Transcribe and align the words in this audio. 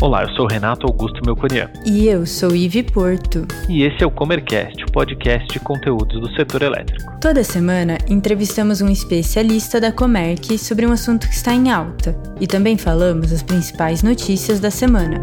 Olá, 0.00 0.22
eu 0.22 0.28
sou 0.36 0.46
Renato 0.46 0.86
Augusto 0.86 1.20
Melconian. 1.26 1.68
E 1.84 2.06
eu 2.06 2.24
sou 2.24 2.54
Ive 2.54 2.84
Porto. 2.84 3.44
E 3.68 3.82
esse 3.82 4.04
é 4.04 4.06
o 4.06 4.10
Comercast, 4.12 4.84
o 4.84 4.92
podcast 4.92 5.48
de 5.48 5.58
conteúdos 5.58 6.20
do 6.20 6.30
setor 6.36 6.62
elétrico. 6.62 7.18
Toda 7.20 7.42
semana 7.42 7.98
entrevistamos 8.08 8.80
um 8.80 8.88
especialista 8.88 9.80
da 9.80 9.90
Comerc 9.90 10.56
sobre 10.56 10.86
um 10.86 10.92
assunto 10.92 11.26
que 11.26 11.34
está 11.34 11.52
em 11.52 11.72
alta 11.72 12.14
e 12.40 12.46
também 12.46 12.78
falamos 12.78 13.32
as 13.32 13.42
principais 13.42 14.04
notícias 14.04 14.60
da 14.60 14.70
semana. 14.70 15.20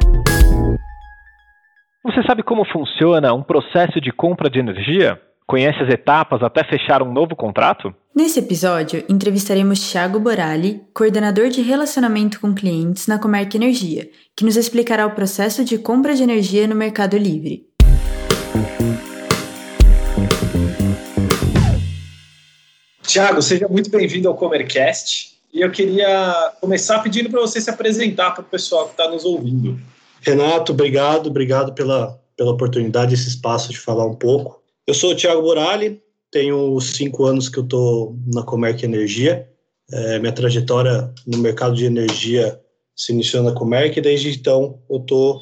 Você 2.03 2.21
sabe 2.27 2.43
como 2.43 2.65
funciona 2.65 3.33
um 3.33 3.41
processo 3.41 4.01
de 4.01 4.11
compra 4.11 4.49
de 4.49 4.59
energia? 4.59 5.17
Conhece 5.47 5.83
as 5.83 5.93
etapas 5.93 6.41
até 6.41 6.63
fechar 6.63 7.03
um 7.03 7.13
novo 7.13 7.35
contrato? 7.35 7.93
Nesse 8.15 8.39
episódio, 8.39 9.03
entrevistaremos 9.07 9.91
Thiago 9.91 10.19
Borali, 10.19 10.81
coordenador 10.91 11.49
de 11.49 11.61
relacionamento 11.61 12.39
com 12.39 12.55
clientes 12.55 13.05
na 13.05 13.19
Comerc 13.19 13.55
Energia, 13.55 14.09
que 14.35 14.43
nos 14.43 14.57
explicará 14.57 15.05
o 15.05 15.11
processo 15.11 15.63
de 15.63 15.77
compra 15.77 16.15
de 16.15 16.23
energia 16.23 16.65
no 16.65 16.73
Mercado 16.73 17.15
Livre. 17.15 17.67
Tiago, 23.03 23.39
seja 23.39 23.67
muito 23.67 23.91
bem-vindo 23.91 24.27
ao 24.27 24.35
Comercast. 24.35 25.35
E 25.53 25.61
eu 25.61 25.69
queria 25.69 26.53
começar 26.59 26.99
pedindo 27.03 27.29
para 27.29 27.39
você 27.39 27.61
se 27.61 27.69
apresentar 27.69 28.31
para 28.31 28.41
o 28.41 28.45
pessoal 28.45 28.85
que 28.85 28.91
está 28.93 29.07
nos 29.07 29.23
ouvindo. 29.23 29.79
Renato, 30.21 30.71
obrigado, 30.71 31.27
obrigado 31.27 31.71
pela, 31.73 32.19
pela 32.35 32.51
oportunidade, 32.51 33.13
esse 33.13 33.29
espaço 33.29 33.71
de 33.71 33.79
falar 33.79 34.07
um 34.07 34.15
pouco. 34.15 34.64
Eu 34.87 34.93
sou 34.93 35.13
o 35.13 35.15
Thiago 35.15 35.41
Borali, 35.41 35.99
tenho 36.29 36.79
cinco 36.79 37.25
anos 37.25 37.49
que 37.49 37.57
eu 37.57 37.63
estou 37.63 38.19
na 38.31 38.43
Comerc 38.43 38.83
Energia. 38.83 39.49
É, 39.91 40.19
minha 40.19 40.31
trajetória 40.31 41.11
no 41.25 41.39
mercado 41.39 41.75
de 41.75 41.85
energia 41.85 42.59
se 42.95 43.11
iniciou 43.11 43.41
na 43.41 43.51
Comerc 43.51 43.97
e 43.97 44.01
desde 44.01 44.29
então 44.29 44.79
eu 44.87 44.97
estou 44.97 45.41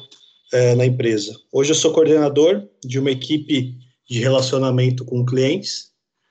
é, 0.50 0.74
na 0.74 0.86
empresa. 0.86 1.36
Hoje 1.52 1.72
eu 1.72 1.74
sou 1.74 1.92
coordenador 1.92 2.66
de 2.82 2.98
uma 2.98 3.10
equipe 3.10 3.76
de 4.08 4.18
relacionamento 4.18 5.04
com 5.04 5.26
clientes. 5.26 5.90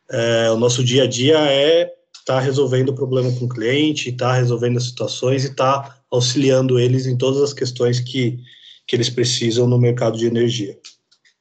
É, 0.09 0.49
o 0.49 0.57
nosso 0.57 0.83
dia 0.83 1.03
a 1.03 1.07
dia 1.07 1.37
é 1.37 1.93
estar 2.17 2.35
tá 2.35 2.39
resolvendo 2.39 2.89
o 2.89 2.95
problema 2.95 3.31
com 3.37 3.45
o 3.45 3.49
cliente, 3.49 4.09
estar 4.09 4.29
tá 4.29 4.37
resolvendo 4.37 4.77
as 4.77 4.85
situações 4.85 5.43
e 5.43 5.49
estar 5.49 5.81
tá 5.81 6.03
auxiliando 6.09 6.79
eles 6.79 7.05
em 7.05 7.15
todas 7.15 7.43
as 7.43 7.53
questões 7.53 7.99
que, 7.99 8.39
que 8.87 8.95
eles 8.95 9.09
precisam 9.09 9.67
no 9.67 9.77
mercado 9.77 10.17
de 10.17 10.25
energia. 10.25 10.75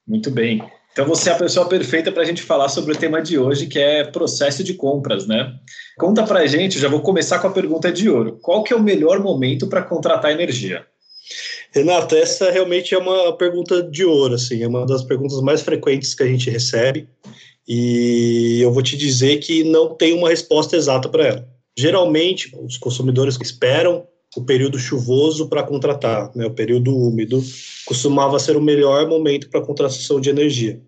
Muito 0.06 0.30
bem. 0.30 0.62
Então 0.92 1.06
você 1.06 1.30
é 1.30 1.32
a 1.32 1.38
pessoa 1.38 1.66
perfeita 1.66 2.12
para 2.12 2.22
a 2.22 2.26
gente 2.26 2.42
falar 2.42 2.68
sobre 2.68 2.92
o 2.92 2.96
tema 2.96 3.22
de 3.22 3.38
hoje, 3.38 3.66
que 3.66 3.78
é 3.78 4.04
processo 4.04 4.62
de 4.62 4.74
compras, 4.74 5.26
né? 5.26 5.54
Conta 5.98 6.22
para 6.22 6.40
a 6.40 6.46
gente, 6.46 6.78
já 6.78 6.88
vou 6.88 7.00
começar 7.00 7.38
com 7.38 7.46
a 7.46 7.52
pergunta 7.52 7.90
de 7.90 8.10
ouro. 8.10 8.38
Qual 8.42 8.62
que 8.62 8.72
é 8.72 8.76
o 8.76 8.82
melhor 8.82 9.20
momento 9.20 9.66
para 9.66 9.82
contratar 9.82 10.30
energia? 10.30 10.84
Renato, 11.72 12.14
essa 12.14 12.50
realmente 12.50 12.94
é 12.94 12.98
uma 12.98 13.34
pergunta 13.38 13.82
de 13.82 14.04
ouro, 14.04 14.34
assim, 14.34 14.62
é 14.62 14.68
uma 14.68 14.84
das 14.84 15.02
perguntas 15.02 15.40
mais 15.40 15.62
frequentes 15.62 16.14
que 16.14 16.22
a 16.22 16.26
gente 16.26 16.50
recebe 16.50 17.08
e 17.66 18.60
eu 18.60 18.70
vou 18.72 18.82
te 18.82 18.96
dizer 18.96 19.38
que 19.38 19.64
não 19.64 19.94
tem 19.94 20.12
uma 20.12 20.28
resposta 20.28 20.77
exata 20.77 21.08
para 21.08 21.27
ela. 21.27 21.48
Geralmente, 21.78 22.54
os 22.62 22.77
consumidores 22.77 23.38
esperam 23.40 24.06
o 24.36 24.42
período 24.42 24.78
chuvoso 24.78 25.48
para 25.48 25.62
contratar, 25.62 26.30
né? 26.34 26.47
o 26.47 26.55
período 26.55 26.97
úmido 26.97 27.42
costumava 27.86 28.39
ser 28.39 28.56
o 28.56 28.62
melhor 28.62 29.08
momento 29.08 29.48
para 29.50 29.61
contratação 29.61 30.20
de 30.20 30.30
energia. 30.30 30.80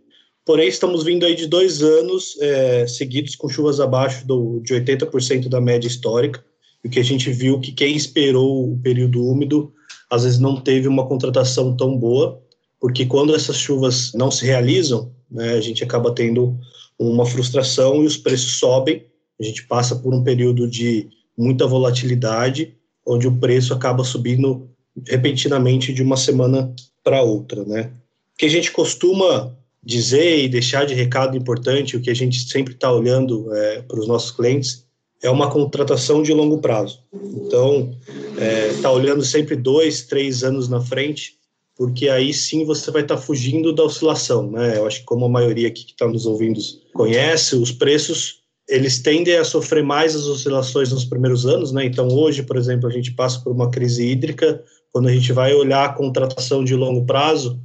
Porém, 0.44 0.68
estamos 0.68 1.04
vindo 1.04 1.24
aí 1.24 1.34
de 1.34 1.46
dois 1.46 1.82
anos 1.82 2.36
é, 2.40 2.86
seguidos 2.86 3.34
com 3.34 3.48
chuvas 3.48 3.80
abaixo 3.80 4.26
do, 4.26 4.60
de 4.60 4.74
80% 4.74 5.48
da 5.48 5.60
média 5.60 5.88
histórica, 5.88 6.44
e 6.82 6.88
que 6.88 6.98
a 6.98 7.02
gente 7.02 7.30
viu 7.30 7.58
que 7.60 7.72
quem 7.72 7.96
esperou 7.96 8.72
o 8.72 8.78
período 8.78 9.24
úmido 9.26 9.72
às 10.10 10.24
vezes 10.24 10.38
não 10.38 10.60
teve 10.60 10.86
uma 10.86 11.06
contratação 11.06 11.74
tão 11.74 11.96
boa, 11.96 12.42
porque 12.78 13.06
quando 13.06 13.34
essas 13.34 13.56
chuvas 13.56 14.12
não 14.14 14.30
se 14.30 14.44
realizam, 14.44 15.10
né, 15.30 15.54
a 15.54 15.60
gente 15.60 15.82
acaba 15.82 16.14
tendo 16.14 16.58
uma 16.98 17.24
frustração 17.24 18.02
e 18.02 18.06
os 18.06 18.18
preços 18.18 18.58
sobem, 18.58 19.06
a 19.40 19.42
gente 19.42 19.66
passa 19.66 19.96
por 19.96 20.14
um 20.14 20.22
período 20.22 20.68
de 20.68 21.08
muita 21.36 21.66
volatilidade 21.66 22.76
onde 23.06 23.26
o 23.26 23.36
preço 23.36 23.74
acaba 23.74 24.04
subindo 24.04 24.68
repentinamente 25.06 25.92
de 25.92 26.02
uma 26.02 26.16
semana 26.16 26.74
para 27.02 27.22
outra, 27.22 27.64
né? 27.64 27.90
O 28.34 28.38
que 28.38 28.46
a 28.46 28.50
gente 28.50 28.70
costuma 28.70 29.54
dizer 29.82 30.42
e 30.42 30.48
deixar 30.48 30.86
de 30.86 30.94
recado 30.94 31.36
importante, 31.36 31.96
o 31.96 32.00
que 32.00 32.10
a 32.10 32.14
gente 32.14 32.48
sempre 32.48 32.72
está 32.72 32.90
olhando 32.90 33.54
é, 33.54 33.82
para 33.82 34.00
os 34.00 34.08
nossos 34.08 34.30
clientes, 34.30 34.84
é 35.22 35.30
uma 35.30 35.50
contratação 35.50 36.22
de 36.22 36.32
longo 36.32 36.58
prazo. 36.58 37.00
Então, 37.12 37.94
está 38.32 38.44
é, 38.44 38.72
tá 38.82 38.90
olhando 38.90 39.24
sempre 39.24 39.56
dois, 39.56 40.02
três 40.02 40.42
anos 40.42 40.68
na 40.68 40.80
frente, 40.80 41.34
porque 41.76 42.08
aí 42.08 42.32
sim 42.32 42.64
você 42.64 42.90
vai 42.90 43.02
estar 43.02 43.16
tá 43.16 43.20
fugindo 43.20 43.72
da 43.72 43.84
oscilação, 43.84 44.50
né? 44.50 44.78
Eu 44.78 44.86
acho 44.86 45.00
que 45.00 45.06
como 45.06 45.24
a 45.24 45.28
maioria 45.28 45.68
aqui 45.68 45.84
que 45.84 45.92
está 45.92 46.06
nos 46.06 46.26
ouvindo 46.26 46.60
conhece, 46.92 47.56
os 47.56 47.72
preços 47.72 48.43
eles 48.68 49.00
tendem 49.00 49.36
a 49.36 49.44
sofrer 49.44 49.82
mais 49.82 50.16
as 50.16 50.26
oscilações 50.26 50.90
nos 50.90 51.04
primeiros 51.04 51.46
anos, 51.46 51.70
né? 51.72 51.84
Então, 51.84 52.08
hoje, 52.08 52.42
por 52.42 52.56
exemplo, 52.56 52.88
a 52.88 52.92
gente 52.92 53.12
passa 53.12 53.40
por 53.40 53.52
uma 53.52 53.70
crise 53.70 54.06
hídrica. 54.06 54.62
Quando 54.90 55.08
a 55.08 55.12
gente 55.12 55.32
vai 55.32 55.52
olhar 55.54 55.84
a 55.84 55.92
contratação 55.92 56.64
de 56.64 56.74
longo 56.74 57.04
prazo, 57.04 57.60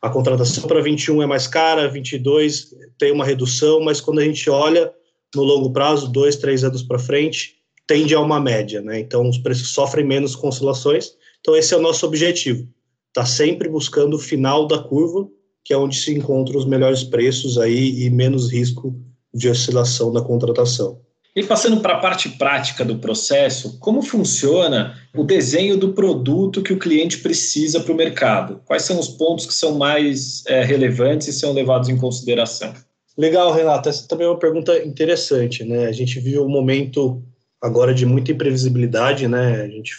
a 0.00 0.10
contratação 0.10 0.64
para 0.64 0.82
21 0.82 1.22
é 1.22 1.26
mais 1.26 1.46
cara, 1.46 1.88
22 1.88 2.74
tem 2.98 3.12
uma 3.12 3.24
redução, 3.24 3.80
mas 3.80 4.00
quando 4.00 4.18
a 4.18 4.24
gente 4.24 4.50
olha 4.50 4.92
no 5.34 5.42
longo 5.42 5.72
prazo, 5.72 6.10
dois, 6.10 6.36
três 6.36 6.62
anos 6.64 6.82
para 6.82 6.98
frente, 6.98 7.54
tende 7.86 8.14
a 8.14 8.20
uma 8.20 8.38
média, 8.38 8.82
né? 8.82 9.00
Então, 9.00 9.26
os 9.28 9.38
preços 9.38 9.68
sofrem 9.68 10.04
menos 10.04 10.36
com 10.36 10.48
oscilações. 10.48 11.12
Então, 11.40 11.56
esse 11.56 11.72
é 11.72 11.76
o 11.76 11.82
nosso 11.82 12.04
objetivo. 12.04 12.68
Está 13.08 13.24
sempre 13.24 13.68
buscando 13.68 14.14
o 14.14 14.18
final 14.18 14.66
da 14.66 14.78
curva, 14.78 15.28
que 15.64 15.72
é 15.72 15.76
onde 15.76 15.96
se 15.96 16.12
encontram 16.12 16.58
os 16.58 16.66
melhores 16.66 17.04
preços 17.04 17.56
aí 17.56 18.04
e 18.04 18.10
menos 18.10 18.52
risco 18.52 18.94
de 19.32 19.48
oscilação 19.48 20.12
da 20.12 20.20
contratação. 20.20 21.00
E 21.34 21.42
passando 21.42 21.80
para 21.80 21.94
a 21.94 21.98
parte 21.98 22.28
prática 22.28 22.84
do 22.84 22.98
processo, 22.98 23.78
como 23.78 24.02
funciona 24.02 24.98
o 25.14 25.24
desenho 25.24 25.78
do 25.78 25.94
produto 25.94 26.62
que 26.62 26.74
o 26.74 26.78
cliente 26.78 27.18
precisa 27.18 27.80
para 27.80 27.92
o 27.92 27.96
mercado? 27.96 28.60
Quais 28.66 28.82
são 28.82 28.98
os 29.00 29.08
pontos 29.08 29.46
que 29.46 29.54
são 29.54 29.78
mais 29.78 30.44
é, 30.46 30.62
relevantes 30.62 31.28
e 31.28 31.32
são 31.32 31.54
levados 31.54 31.88
em 31.88 31.96
consideração? 31.96 32.74
Legal, 33.16 33.52
Renato. 33.52 33.88
Essa 33.88 34.06
também 34.06 34.26
é 34.26 34.30
uma 34.30 34.38
pergunta 34.38 34.76
interessante. 34.84 35.64
Né? 35.64 35.86
A 35.86 35.92
gente 35.92 36.20
vive 36.20 36.38
um 36.38 36.48
momento 36.48 37.22
agora 37.62 37.94
de 37.94 38.04
muita 38.04 38.32
imprevisibilidade, 38.32 39.28
né? 39.28 39.62
A 39.62 39.68
gente 39.68 39.92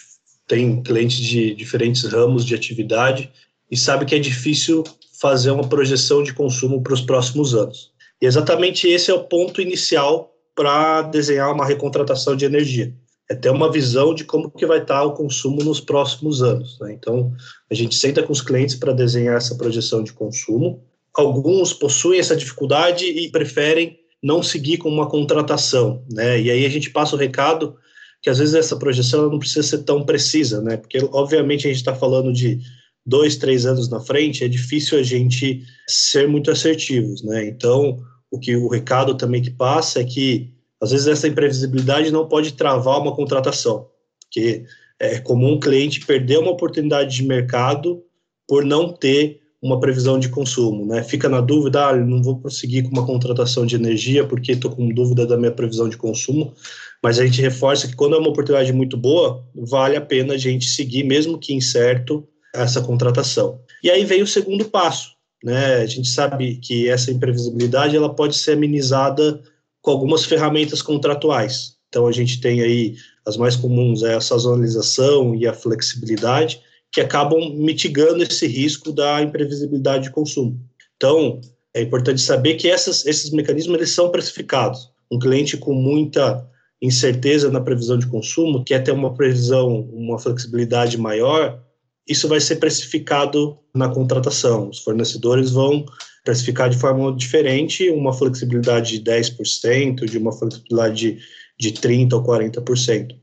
tem 0.45 0.83
clientes 0.83 1.17
de 1.17 1.55
diferentes 1.55 2.03
ramos 2.03 2.45
de 2.45 2.53
atividade 2.53 3.31
e 3.71 3.77
sabe 3.77 4.05
que 4.05 4.13
é 4.13 4.19
difícil 4.19 4.83
fazer 5.19 5.51
uma 5.51 5.67
projeção 5.67 6.21
de 6.21 6.33
consumo 6.33 6.83
para 6.83 6.93
os 6.93 7.01
próximos 7.01 7.55
anos. 7.55 7.92
E 8.23 8.25
exatamente 8.25 8.87
esse 8.87 9.11
é 9.11 9.13
o 9.13 9.25
ponto 9.25 9.61
inicial 9.61 10.33
para 10.55 11.01
desenhar 11.01 11.51
uma 11.51 11.65
recontratação 11.65 12.37
de 12.37 12.45
energia. 12.45 12.95
É 13.29 13.35
ter 13.35 13.49
uma 13.49 13.69
visão 13.69 14.15
de 14.15 14.23
como 14.23 14.49
que 14.49 14.65
vai 14.65 14.77
estar 14.77 15.03
o 15.03 15.11
consumo 15.11 15.61
nos 15.61 15.81
próximos 15.81 16.41
anos. 16.41 16.79
Né? 16.79 16.93
Então, 16.93 17.33
a 17.69 17.73
gente 17.73 17.95
senta 17.95 18.23
com 18.23 18.31
os 18.31 18.39
clientes 18.39 18.75
para 18.75 18.93
desenhar 18.93 19.35
essa 19.35 19.55
projeção 19.55 20.01
de 20.01 20.13
consumo. 20.13 20.81
Alguns 21.13 21.73
possuem 21.73 22.17
essa 22.17 22.33
dificuldade 22.33 23.03
e 23.03 23.29
preferem 23.29 23.99
não 24.23 24.41
seguir 24.41 24.77
com 24.77 24.87
uma 24.87 25.09
contratação, 25.09 26.01
né? 26.09 26.39
E 26.39 26.49
aí 26.49 26.65
a 26.65 26.69
gente 26.69 26.91
passa 26.91 27.17
o 27.17 27.19
recado 27.19 27.75
que 28.21 28.29
às 28.29 28.37
vezes 28.37 28.55
essa 28.55 28.77
projeção 28.77 29.29
não 29.29 29.37
precisa 29.37 29.63
ser 29.63 29.79
tão 29.79 30.05
precisa, 30.05 30.61
né? 30.61 30.77
Porque 30.77 30.97
obviamente 31.11 31.67
a 31.67 31.69
gente 31.69 31.79
está 31.79 31.93
falando 31.93 32.31
de 32.31 32.61
dois, 33.05 33.35
três 33.35 33.65
anos 33.65 33.89
na 33.89 33.99
frente, 33.99 34.45
é 34.45 34.47
difícil 34.47 34.97
a 34.97 35.03
gente 35.03 35.61
ser 35.85 36.25
muito 36.25 36.49
assertivos, 36.49 37.21
né? 37.21 37.45
Então 37.45 38.01
o 38.33 38.39
que 38.39 38.55
o 38.55 38.67
recado 38.67 39.13
também 39.13 39.43
que 39.43 39.51
passa 39.51 40.01
é 40.01 40.03
que 40.03 40.51
às 40.81 40.89
vezes 40.89 41.05
essa 41.05 41.27
imprevisibilidade 41.27 42.11
não 42.11 42.27
pode 42.27 42.53
travar 42.53 42.99
uma 42.99 43.15
contratação, 43.15 43.87
porque 44.23 44.65
é 44.99 45.19
comum 45.19 45.53
um 45.53 45.59
cliente 45.59 46.03
perder 46.03 46.39
uma 46.39 46.49
oportunidade 46.49 47.15
de 47.15 47.21
mercado 47.21 48.03
por 48.47 48.65
não 48.65 48.91
ter 48.91 49.39
uma 49.61 49.79
previsão 49.79 50.17
de 50.17 50.29
consumo, 50.29 50.83
né? 50.83 51.03
Fica 51.03 51.29
na 51.29 51.41
dúvida, 51.41 51.89
ah, 51.89 51.95
não 51.95 52.23
vou 52.23 52.39
prosseguir 52.39 52.83
com 52.83 52.89
uma 52.89 53.05
contratação 53.05 53.67
de 53.67 53.75
energia 53.75 54.25
porque 54.25 54.53
estou 54.53 54.71
com 54.71 54.89
dúvida 54.89 55.27
da 55.27 55.37
minha 55.37 55.51
previsão 55.51 55.87
de 55.87 55.95
consumo, 55.95 56.55
mas 57.03 57.19
a 57.19 57.25
gente 57.25 57.39
reforça 57.39 57.87
que 57.87 57.95
quando 57.95 58.15
é 58.15 58.19
uma 58.19 58.29
oportunidade 58.29 58.73
muito 58.73 58.97
boa, 58.97 59.45
vale 59.55 59.95
a 59.95 60.01
pena 60.01 60.33
a 60.33 60.37
gente 60.37 60.65
seguir, 60.65 61.03
mesmo 61.03 61.37
que 61.37 61.53
incerto, 61.53 62.27
essa 62.51 62.81
contratação. 62.81 63.59
E 63.83 63.91
aí 63.91 64.03
vem 64.03 64.23
o 64.23 64.27
segundo 64.27 64.65
passo, 64.65 65.11
né? 65.43 65.75
A 65.75 65.85
gente 65.85 66.07
sabe 66.07 66.55
que 66.55 66.89
essa 66.89 67.11
imprevisibilidade 67.11 67.95
ela 67.95 68.13
pode 68.13 68.35
ser 68.37 68.53
amenizada 68.53 69.41
com 69.81 69.91
algumas 69.91 70.23
ferramentas 70.23 70.81
contratuais. 70.81 71.75
Então 71.89 72.07
a 72.07 72.11
gente 72.11 72.39
tem 72.39 72.61
aí 72.61 72.95
as 73.25 73.37
mais 73.37 73.55
comuns 73.55 74.03
é 74.03 74.15
a 74.15 74.21
sazonalização 74.21 75.35
e 75.35 75.45
a 75.45 75.53
flexibilidade 75.53 76.61
que 76.91 77.01
acabam 77.01 77.53
mitigando 77.55 78.23
esse 78.23 78.47
risco 78.47 78.91
da 78.91 79.21
imprevisibilidade 79.21 80.05
de 80.05 80.11
consumo. 80.11 80.59
Então 80.95 81.41
é 81.73 81.81
importante 81.81 82.21
saber 82.21 82.55
que 82.55 82.69
essas, 82.69 83.05
esses 83.05 83.31
mecanismos 83.31 83.75
eles 83.75 83.91
são 83.91 84.09
precificados. 84.09 84.89
Um 85.11 85.19
cliente 85.19 85.57
com 85.57 85.73
muita 85.73 86.47
incerteza 86.81 87.49
na 87.49 87.61
previsão 87.61 87.97
de 87.97 88.07
consumo 88.07 88.63
quer 88.63 88.83
ter 88.83 88.91
uma 88.91 89.13
previsão, 89.13 89.81
uma 89.93 90.19
flexibilidade 90.19 90.97
maior, 90.97 91.59
isso 92.07 92.27
vai 92.27 92.39
ser 92.39 92.57
precificado 92.57 93.57
na 93.73 93.89
contratação. 93.89 94.69
Os 94.69 94.79
fornecedores 94.79 95.51
vão 95.51 95.85
precificar 96.23 96.69
de 96.69 96.77
forma 96.77 97.13
diferente, 97.15 97.89
uma 97.89 98.13
flexibilidade 98.13 98.99
de 98.99 99.11
10%, 99.11 100.05
de 100.05 100.17
uma 100.17 100.31
flexibilidade 100.31 101.17
de, 101.59 101.71
de 101.71 101.79
30% 101.79 102.13
ou 102.13 102.23
40%. 102.23 103.15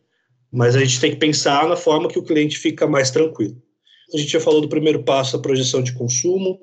Mas 0.53 0.75
a 0.75 0.81
gente 0.81 1.01
tem 1.01 1.13
que 1.13 1.17
pensar 1.17 1.69
na 1.69 1.77
forma 1.77 2.09
que 2.09 2.19
o 2.19 2.23
cliente 2.23 2.59
fica 2.59 2.87
mais 2.87 3.11
tranquilo. 3.11 3.57
A 4.13 4.19
gente 4.19 4.33
já 4.33 4.41
falou 4.41 4.61
do 4.61 4.69
primeiro 4.69 5.03
passo, 5.03 5.37
a 5.37 5.41
projeção 5.41 5.83
de 5.83 5.93
consumo. 5.93 6.59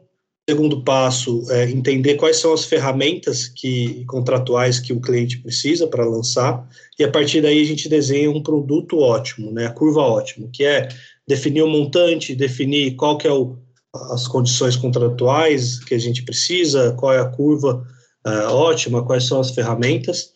Segundo 0.50 0.82
passo, 0.82 1.44
é 1.50 1.70
entender 1.70 2.16
quais 2.16 2.38
são 2.38 2.54
as 2.54 2.64
ferramentas 2.64 3.48
que 3.48 4.06
contratuais 4.06 4.80
que 4.80 4.94
o 4.94 5.02
cliente 5.02 5.40
precisa 5.40 5.88
para 5.88 6.06
lançar. 6.06 6.66
E 6.98 7.04
a 7.04 7.12
partir 7.12 7.42
daí 7.42 7.62
a 7.62 7.66
gente 7.66 7.90
desenha 7.90 8.32
um 8.32 8.42
produto 8.42 8.98
ótimo, 9.00 9.52
né? 9.52 9.66
A 9.66 9.72
curva 9.72 10.02
ótima, 10.02 10.50
que 10.52 10.64
é 10.64 10.88
definir 11.28 11.62
o 11.62 11.70
montante, 11.70 12.36
definir 12.36 12.96
qual 12.96 13.18
que 13.18 13.28
é 13.28 13.32
o, 13.32 13.58
as 14.12 14.28
condições 14.28 14.76
contratuais 14.76 15.84
que 15.84 15.94
a 15.94 16.00
gente 16.00 16.24
precisa, 16.24 16.94
qual 16.94 17.14
é 17.14 17.20
a 17.20 17.30
curva 17.30 17.86
uh, 18.26 18.54
ótima, 18.54 19.04
quais 19.04 19.26
são 19.26 19.40
as 19.40 19.52
ferramentas. 19.52 20.32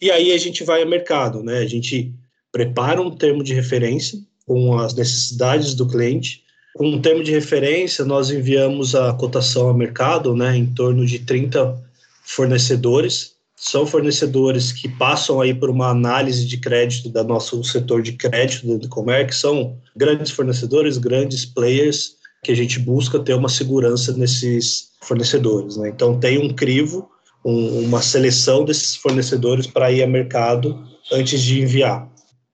E 0.00 0.10
aí 0.10 0.32
a 0.32 0.38
gente 0.38 0.64
vai 0.64 0.82
ao 0.82 0.88
mercado, 0.88 1.42
né? 1.42 1.58
A 1.58 1.66
gente 1.66 2.12
prepara 2.50 3.00
um 3.00 3.10
termo 3.10 3.42
de 3.42 3.54
referência 3.54 4.18
com 4.46 4.78
as 4.78 4.94
necessidades 4.94 5.74
do 5.74 5.86
cliente. 5.86 6.42
Com 6.74 6.88
um 6.88 7.00
termo 7.00 7.22
de 7.22 7.30
referência, 7.30 8.04
nós 8.04 8.30
enviamos 8.30 8.94
a 8.94 9.12
cotação 9.12 9.68
ao 9.68 9.74
mercado, 9.74 10.34
né, 10.34 10.56
em 10.56 10.66
torno 10.66 11.06
de 11.06 11.20
30 11.20 11.80
fornecedores. 12.24 13.33
São 13.66 13.86
fornecedores 13.86 14.72
que 14.72 14.86
passam 14.86 15.40
aí 15.40 15.54
por 15.54 15.70
uma 15.70 15.88
análise 15.88 16.46
de 16.46 16.58
crédito 16.58 17.08
da 17.08 17.24
nosso 17.24 17.64
setor 17.64 18.02
de 18.02 18.12
crédito 18.12 18.76
do 18.76 18.88
Comerc, 18.90 19.34
são 19.34 19.78
grandes 19.96 20.30
fornecedores, 20.32 20.98
grandes 20.98 21.46
players 21.46 22.16
que 22.42 22.52
a 22.52 22.54
gente 22.54 22.78
busca 22.78 23.18
ter 23.18 23.32
uma 23.32 23.48
segurança 23.48 24.12
nesses 24.12 24.90
fornecedores. 25.00 25.78
Né? 25.78 25.88
Então, 25.88 26.20
tem 26.20 26.36
um 26.36 26.54
crivo, 26.54 27.08
um, 27.42 27.80
uma 27.86 28.02
seleção 28.02 28.66
desses 28.66 28.96
fornecedores 28.96 29.66
para 29.66 29.90
ir 29.90 30.02
ao 30.02 30.10
mercado 30.10 30.78
antes 31.10 31.40
de 31.40 31.62
enviar. 31.62 32.06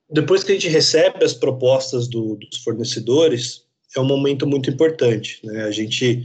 Depois 0.09 0.45
que 0.45 0.53
a 0.53 0.55
gente 0.55 0.69
recebe 0.69 1.25
as 1.25 1.35
propostas 1.35 2.07
do, 2.07 2.37
dos 2.37 2.63
fornecedores, 2.63 3.63
é 3.97 4.01
um 4.01 4.07
momento 4.07 4.47
muito 4.47 4.71
importante. 4.71 5.41
Né? 5.43 5.65
A 5.65 5.73
gente 5.73 6.23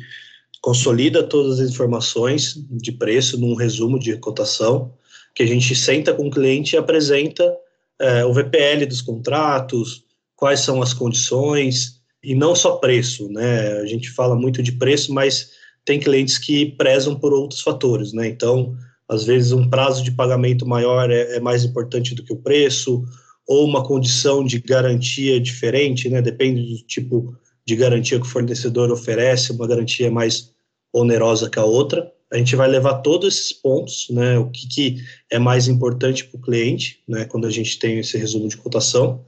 consolida 0.65 1.21
todas 1.21 1.59
as 1.59 1.69
informações 1.69 2.55
de 2.71 2.91
preço 2.91 3.39
num 3.39 3.53
resumo 3.53 3.99
de 3.99 4.17
cotação, 4.17 4.91
que 5.35 5.43
a 5.43 5.45
gente 5.45 5.75
senta 5.75 6.11
com 6.11 6.25
o 6.25 6.31
cliente 6.31 6.73
e 6.73 6.79
apresenta 6.79 7.55
é, 8.01 8.25
o 8.25 8.33
VPL 8.33 8.83
dos 8.87 8.99
contratos, 8.99 10.05
quais 10.35 10.61
são 10.61 10.81
as 10.81 10.91
condições, 10.91 12.01
e 12.23 12.33
não 12.33 12.55
só 12.55 12.77
preço, 12.77 13.29
né? 13.29 13.73
A 13.73 13.85
gente 13.85 14.09
fala 14.09 14.35
muito 14.35 14.63
de 14.63 14.71
preço, 14.71 15.13
mas 15.13 15.51
tem 15.85 15.99
clientes 15.99 16.39
que 16.39 16.71
prezam 16.71 17.13
por 17.13 17.31
outros 17.31 17.61
fatores, 17.61 18.11
né? 18.11 18.27
Então, 18.27 18.75
às 19.07 19.23
vezes, 19.23 19.51
um 19.51 19.69
prazo 19.69 20.03
de 20.03 20.13
pagamento 20.13 20.65
maior 20.65 21.11
é, 21.11 21.35
é 21.35 21.39
mais 21.39 21.63
importante 21.63 22.15
do 22.15 22.23
que 22.23 22.33
o 22.33 22.41
preço, 22.41 23.05
ou 23.47 23.67
uma 23.67 23.83
condição 23.83 24.43
de 24.43 24.59
garantia 24.61 25.39
diferente, 25.39 26.09
né? 26.09 26.23
Depende 26.23 26.63
do 26.63 26.81
tipo 26.87 27.37
de 27.63 27.75
garantia 27.75 28.19
que 28.19 28.25
o 28.25 28.29
fornecedor 28.29 28.89
oferece, 28.89 29.51
uma 29.51 29.67
garantia 29.67 30.09
mais 30.09 30.54
onerosa 30.99 31.49
que 31.49 31.59
a 31.59 31.65
outra. 31.65 32.11
A 32.31 32.37
gente 32.37 32.55
vai 32.55 32.67
levar 32.67 32.95
todos 32.95 33.35
esses 33.35 33.53
pontos, 33.53 34.07
né? 34.09 34.37
O 34.37 34.49
que, 34.49 34.67
que 34.67 34.97
é 35.31 35.37
mais 35.37 35.67
importante 35.67 36.25
para 36.25 36.37
o 36.37 36.41
cliente, 36.41 36.99
né? 37.07 37.25
Quando 37.25 37.45
a 37.45 37.51
gente 37.51 37.77
tem 37.77 37.99
esse 37.99 38.17
resumo 38.17 38.47
de 38.47 38.57
cotação 38.57 39.23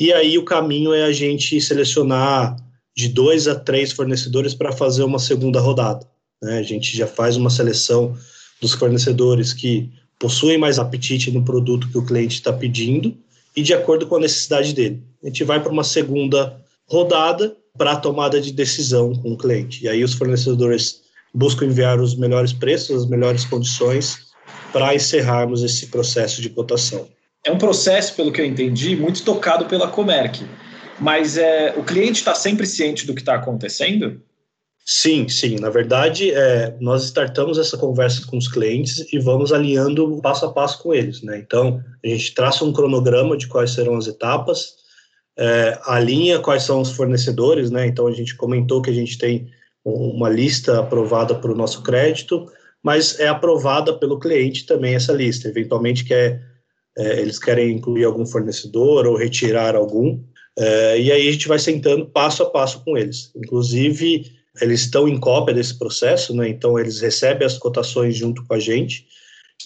e 0.00 0.14
aí 0.14 0.38
o 0.38 0.44
caminho 0.44 0.94
é 0.94 1.02
a 1.02 1.12
gente 1.12 1.60
selecionar 1.60 2.56
de 2.96 3.06
dois 3.06 3.46
a 3.46 3.54
três 3.54 3.92
fornecedores 3.92 4.54
para 4.54 4.72
fazer 4.72 5.04
uma 5.04 5.18
segunda 5.18 5.60
rodada. 5.60 6.06
Né? 6.42 6.58
A 6.58 6.62
gente 6.62 6.96
já 6.96 7.06
faz 7.06 7.36
uma 7.36 7.50
seleção 7.50 8.16
dos 8.62 8.72
fornecedores 8.72 9.52
que 9.52 9.90
possuem 10.18 10.56
mais 10.56 10.78
apetite 10.78 11.30
no 11.30 11.44
produto 11.44 11.88
que 11.90 11.98
o 11.98 12.04
cliente 12.04 12.36
está 12.36 12.50
pedindo 12.50 13.14
e 13.54 13.62
de 13.62 13.74
acordo 13.74 14.06
com 14.06 14.16
a 14.16 14.20
necessidade 14.20 14.72
dele. 14.72 15.02
A 15.22 15.26
gente 15.26 15.44
vai 15.44 15.62
para 15.62 15.70
uma 15.70 15.84
segunda 15.84 16.58
rodada 16.86 17.54
para 17.76 17.92
a 17.92 17.96
tomada 17.96 18.40
de 18.40 18.52
decisão 18.52 19.14
com 19.14 19.32
o 19.32 19.38
cliente. 19.38 19.84
E 19.84 19.88
aí 19.88 20.02
os 20.04 20.14
fornecedores 20.14 21.00
buscam 21.32 21.66
enviar 21.66 22.00
os 22.00 22.16
melhores 22.16 22.52
preços, 22.52 23.02
as 23.02 23.08
melhores 23.08 23.44
condições 23.44 24.30
para 24.72 24.94
encerrarmos 24.94 25.62
esse 25.62 25.86
processo 25.86 26.42
de 26.42 26.50
cotação 26.50 27.08
é 27.44 27.50
um 27.50 27.58
processo, 27.58 28.14
pelo 28.14 28.32
que 28.32 28.40
eu 28.40 28.44
entendi, 28.44 28.96
muito 28.96 29.24
tocado 29.24 29.66
pela 29.66 29.88
Comerc. 29.88 30.44
Mas 30.98 31.38
é, 31.38 31.74
o 31.76 31.82
cliente 31.82 32.18
está 32.18 32.34
sempre 32.34 32.66
ciente 32.66 33.06
do 33.06 33.14
que 33.14 33.22
está 33.22 33.34
acontecendo? 33.34 34.20
Sim, 34.84 35.28
sim. 35.28 35.56
Na 35.58 35.70
verdade, 35.70 36.30
é, 36.30 36.76
nós 36.80 37.04
startamos 37.04 37.58
essa 37.58 37.78
conversa 37.78 38.26
com 38.26 38.36
os 38.36 38.48
clientes 38.48 39.10
e 39.12 39.18
vamos 39.18 39.52
alinhando 39.52 40.20
passo 40.20 40.44
a 40.44 40.52
passo 40.52 40.82
com 40.82 40.92
eles. 40.92 41.22
Né? 41.22 41.38
Então, 41.38 41.82
a 42.04 42.08
gente 42.08 42.34
traça 42.34 42.64
um 42.64 42.72
cronograma 42.72 43.36
de 43.36 43.46
quais 43.46 43.70
serão 43.70 43.96
as 43.96 44.06
etapas, 44.06 44.74
é, 45.40 45.78
alinha 45.86 46.38
quais 46.38 46.62
são 46.62 46.80
os 46.80 46.92
fornecedores. 46.92 47.70
Né? 47.70 47.86
Então, 47.86 48.06
a 48.06 48.12
gente 48.12 48.36
comentou 48.36 48.82
que 48.82 48.90
a 48.90 48.94
gente 48.94 49.18
tem 49.18 49.48
uma 49.84 50.28
lista 50.28 50.78
aprovada 50.78 51.34
para 51.34 51.50
o 51.50 51.56
nosso 51.56 51.82
crédito, 51.82 52.46
mas 52.82 53.18
é 53.18 53.26
aprovada 53.26 53.94
pelo 53.94 54.20
cliente 54.20 54.66
também 54.66 54.94
essa 54.94 55.12
lista. 55.12 55.48
Eventualmente, 55.48 56.04
quer 56.04 56.50
é, 56.98 57.20
eles 57.20 57.38
querem 57.38 57.72
incluir 57.72 58.04
algum 58.04 58.26
fornecedor 58.26 59.06
ou 59.06 59.16
retirar 59.16 59.74
algum, 59.74 60.20
é, 60.58 61.00
e 61.00 61.12
aí 61.12 61.28
a 61.28 61.32
gente 61.32 61.48
vai 61.48 61.58
sentando 61.58 62.06
passo 62.06 62.42
a 62.42 62.50
passo 62.50 62.84
com 62.84 62.96
eles. 62.96 63.32
Inclusive, 63.34 64.30
eles 64.60 64.82
estão 64.82 65.08
em 65.08 65.18
cópia 65.18 65.54
desse 65.54 65.78
processo, 65.78 66.34
né? 66.34 66.48
então 66.48 66.78
eles 66.78 67.00
recebem 67.00 67.46
as 67.46 67.56
cotações 67.56 68.16
junto 68.16 68.44
com 68.44 68.54
a 68.54 68.58
gente, 68.58 69.06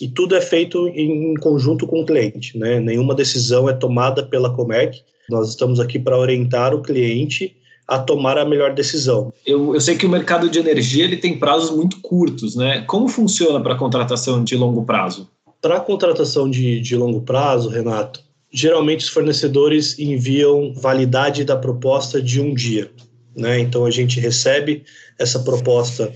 e 0.00 0.08
tudo 0.08 0.34
é 0.34 0.40
feito 0.40 0.88
em 0.88 1.34
conjunto 1.34 1.86
com 1.86 2.00
o 2.00 2.06
cliente. 2.06 2.58
Né? 2.58 2.80
Nenhuma 2.80 3.14
decisão 3.14 3.68
é 3.68 3.72
tomada 3.72 4.24
pela 4.24 4.54
Comerc, 4.54 5.02
nós 5.28 5.48
estamos 5.48 5.80
aqui 5.80 5.98
para 5.98 6.18
orientar 6.18 6.74
o 6.74 6.82
cliente 6.82 7.56
a 7.86 7.98
tomar 7.98 8.38
a 8.38 8.44
melhor 8.44 8.74
decisão. 8.74 9.32
Eu, 9.44 9.74
eu, 9.74 9.80
sei 9.80 9.96
que 9.96 10.06
o 10.06 10.08
mercado 10.08 10.48
de 10.48 10.58
energia 10.58 11.04
ele 11.04 11.16
tem 11.16 11.38
prazos 11.38 11.70
muito 11.70 12.00
curtos, 12.00 12.56
né? 12.56 12.82
Como 12.86 13.08
funciona 13.08 13.60
para 13.60 13.74
a 13.74 13.78
contratação 13.78 14.42
de 14.42 14.56
longo 14.56 14.84
prazo? 14.84 15.28
Para 15.60 15.76
a 15.76 15.80
contratação 15.80 16.48
de, 16.48 16.80
de 16.80 16.96
longo 16.96 17.20
prazo, 17.20 17.68
Renato, 17.68 18.22
geralmente 18.50 19.04
os 19.04 19.10
fornecedores 19.10 19.98
enviam 19.98 20.72
validade 20.74 21.44
da 21.44 21.56
proposta 21.56 22.22
de 22.22 22.40
um 22.40 22.54
dia. 22.54 22.90
Né? 23.36 23.58
Então 23.58 23.84
a 23.84 23.90
gente 23.90 24.20
recebe 24.20 24.84
essa 25.18 25.40
proposta 25.40 26.12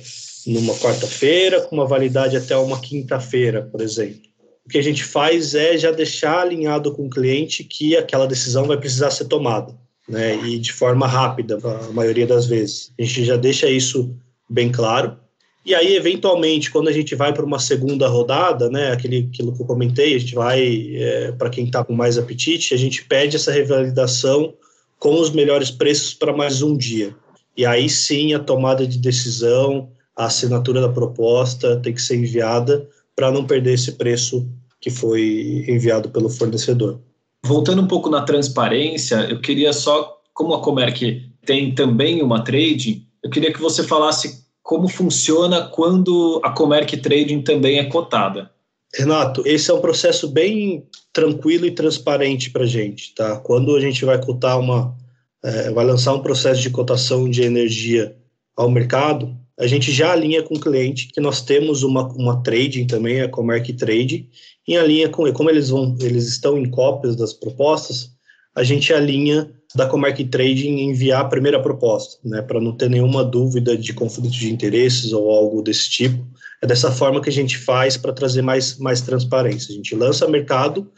numa 0.46 0.74
quarta-feira, 0.74 1.60
com 1.60 1.76
uma 1.76 1.86
validade 1.86 2.36
até 2.36 2.56
uma 2.56 2.80
quinta-feira, 2.80 3.62
por 3.62 3.80
exemplo. 3.80 4.27
O 4.68 4.70
que 4.70 4.76
a 4.76 4.82
gente 4.82 5.02
faz 5.02 5.54
é 5.54 5.78
já 5.78 5.90
deixar 5.90 6.42
alinhado 6.42 6.92
com 6.92 7.06
o 7.06 7.10
cliente 7.10 7.64
que 7.64 7.96
aquela 7.96 8.26
decisão 8.26 8.66
vai 8.66 8.76
precisar 8.76 9.10
ser 9.10 9.24
tomada, 9.24 9.74
né? 10.06 10.36
E 10.44 10.58
de 10.58 10.74
forma 10.74 11.06
rápida, 11.06 11.58
a 11.64 11.90
maioria 11.90 12.26
das 12.26 12.44
vezes. 12.44 12.92
A 12.98 13.02
gente 13.02 13.24
já 13.24 13.38
deixa 13.38 13.66
isso 13.66 14.14
bem 14.46 14.70
claro. 14.70 15.16
E 15.64 15.74
aí, 15.74 15.96
eventualmente, 15.96 16.70
quando 16.70 16.88
a 16.88 16.92
gente 16.92 17.14
vai 17.14 17.32
para 17.32 17.46
uma 17.46 17.58
segunda 17.58 18.08
rodada, 18.08 18.68
né, 18.68 18.92
aquele, 18.92 19.30
aquilo 19.32 19.56
que 19.56 19.62
eu 19.62 19.66
comentei, 19.66 20.14
a 20.14 20.18
gente 20.18 20.34
vai, 20.34 20.94
é, 20.96 21.32
para 21.32 21.48
quem 21.48 21.64
está 21.64 21.82
com 21.82 21.94
mais 21.94 22.18
apetite, 22.18 22.74
a 22.74 22.76
gente 22.76 23.06
pede 23.06 23.36
essa 23.36 23.50
revalidação 23.50 24.52
com 24.98 25.18
os 25.18 25.30
melhores 25.30 25.70
preços 25.70 26.12
para 26.12 26.36
mais 26.36 26.60
um 26.60 26.76
dia. 26.76 27.16
E 27.56 27.64
aí 27.64 27.88
sim, 27.88 28.34
a 28.34 28.38
tomada 28.38 28.86
de 28.86 28.98
decisão, 28.98 29.88
a 30.14 30.26
assinatura 30.26 30.82
da 30.82 30.90
proposta 30.90 31.80
tem 31.80 31.94
que 31.94 32.02
ser 32.02 32.16
enviada 32.16 32.86
para 33.16 33.32
não 33.32 33.46
perder 33.46 33.72
esse 33.72 33.92
preço 33.92 34.46
que 34.80 34.90
foi 34.90 35.64
enviado 35.68 36.10
pelo 36.10 36.28
fornecedor. 36.28 37.00
Voltando 37.44 37.82
um 37.82 37.86
pouco 37.86 38.10
na 38.10 38.22
transparência, 38.22 39.26
eu 39.30 39.40
queria 39.40 39.72
só, 39.72 40.20
como 40.34 40.54
a 40.54 40.60
Comerc 40.60 41.28
tem 41.44 41.74
também 41.74 42.22
uma 42.22 42.42
trade, 42.42 43.06
eu 43.22 43.30
queria 43.30 43.52
que 43.52 43.60
você 43.60 43.82
falasse 43.82 44.44
como 44.62 44.86
funciona 44.86 45.62
quando 45.68 46.40
a 46.44 46.50
Comerc 46.50 46.96
Trading 46.98 47.42
também 47.42 47.78
é 47.78 47.84
cotada. 47.84 48.50
Renato, 48.94 49.42
esse 49.46 49.70
é 49.70 49.74
um 49.74 49.80
processo 49.80 50.28
bem 50.28 50.86
tranquilo 51.12 51.66
e 51.66 51.70
transparente 51.70 52.50
para 52.50 52.64
a 52.64 52.66
gente, 52.66 53.14
tá? 53.14 53.38
Quando 53.38 53.74
a 53.74 53.80
gente 53.80 54.04
vai 54.04 54.22
cotar 54.22 54.58
uma, 54.58 54.94
é, 55.42 55.70
vai 55.70 55.84
lançar 55.84 56.14
um 56.14 56.22
processo 56.22 56.60
de 56.60 56.70
cotação 56.70 57.28
de 57.28 57.42
energia 57.42 58.16
ao 58.56 58.70
mercado, 58.70 59.34
a 59.58 59.66
gente 59.66 59.90
já 59.90 60.12
alinha 60.12 60.42
com 60.42 60.54
o 60.54 60.60
cliente 60.60 61.08
que 61.12 61.20
nós 61.20 61.42
temos 61.42 61.82
uma, 61.82 62.06
uma 62.14 62.42
trading 62.42 62.86
também, 62.86 63.20
a 63.20 63.28
Comerc 63.28 63.72
Trade, 63.72 64.28
em 64.66 64.76
alinha 64.76 65.08
com 65.08 65.30
como 65.32 65.50
eles 65.50 65.70
vão, 65.70 65.96
eles 66.00 66.28
estão 66.28 66.56
em 66.58 66.70
cópias 66.70 67.16
das 67.16 67.32
propostas, 67.32 68.10
a 68.54 68.62
gente 68.62 68.92
alinha 68.92 69.50
da 69.74 69.86
Comerc 69.86 70.24
Trading 70.24 70.80
enviar 70.80 71.20
a 71.20 71.28
primeira 71.28 71.60
proposta, 71.60 72.18
né, 72.24 72.40
para 72.42 72.60
não 72.60 72.72
ter 72.72 72.88
nenhuma 72.88 73.24
dúvida 73.24 73.76
de 73.76 73.92
conflito 73.92 74.30
de 74.30 74.50
interesses 74.50 75.12
ou 75.12 75.30
algo 75.30 75.62
desse 75.62 75.90
tipo. 75.90 76.26
É 76.60 76.66
dessa 76.66 76.90
forma 76.90 77.20
que 77.20 77.28
a 77.28 77.32
gente 77.32 77.56
faz 77.56 77.96
para 77.96 78.12
trazer 78.12 78.42
mais, 78.42 78.78
mais 78.78 79.00
transparência. 79.00 79.70
A 79.70 79.76
gente 79.76 79.94
lança 79.94 80.26
mercado, 80.26 80.90